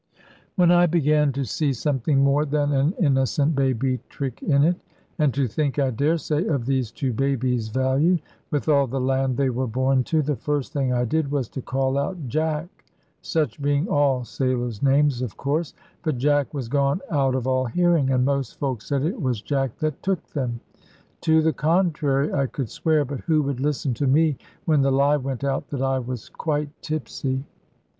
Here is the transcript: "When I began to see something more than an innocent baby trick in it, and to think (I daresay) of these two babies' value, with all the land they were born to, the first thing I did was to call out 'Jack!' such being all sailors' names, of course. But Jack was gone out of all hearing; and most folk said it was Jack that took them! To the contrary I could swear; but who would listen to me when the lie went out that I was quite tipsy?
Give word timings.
"When 0.55 0.71
I 0.71 0.87
began 0.87 1.31
to 1.33 1.45
see 1.45 1.73
something 1.73 2.23
more 2.23 2.43
than 2.43 2.71
an 2.71 2.93
innocent 2.99 3.55
baby 3.55 3.99
trick 4.09 4.41
in 4.41 4.63
it, 4.63 4.75
and 5.19 5.31
to 5.35 5.45
think 5.45 5.77
(I 5.77 5.91
daresay) 5.91 6.47
of 6.47 6.65
these 6.65 6.91
two 6.91 7.13
babies' 7.13 7.67
value, 7.69 8.17
with 8.49 8.67
all 8.67 8.87
the 8.87 8.99
land 8.99 9.37
they 9.37 9.51
were 9.51 9.67
born 9.67 10.03
to, 10.05 10.23
the 10.23 10.35
first 10.35 10.73
thing 10.73 10.91
I 10.91 11.05
did 11.05 11.29
was 11.29 11.47
to 11.49 11.61
call 11.61 11.99
out 11.99 12.27
'Jack!' 12.27 12.83
such 13.21 13.61
being 13.61 13.87
all 13.89 14.23
sailors' 14.25 14.81
names, 14.81 15.21
of 15.21 15.37
course. 15.37 15.75
But 16.01 16.17
Jack 16.17 16.51
was 16.51 16.67
gone 16.67 17.01
out 17.11 17.35
of 17.35 17.45
all 17.45 17.65
hearing; 17.65 18.09
and 18.09 18.25
most 18.25 18.57
folk 18.57 18.81
said 18.81 19.03
it 19.03 19.21
was 19.21 19.39
Jack 19.39 19.77
that 19.77 20.01
took 20.01 20.25
them! 20.31 20.61
To 21.29 21.43
the 21.43 21.53
contrary 21.53 22.33
I 22.33 22.47
could 22.47 22.71
swear; 22.71 23.05
but 23.05 23.19
who 23.19 23.43
would 23.43 23.59
listen 23.59 23.93
to 23.93 24.07
me 24.07 24.37
when 24.65 24.81
the 24.81 24.89
lie 24.91 25.17
went 25.17 25.43
out 25.43 25.67
that 25.69 25.83
I 25.83 25.99
was 25.99 26.27
quite 26.27 26.69
tipsy? 26.81 27.43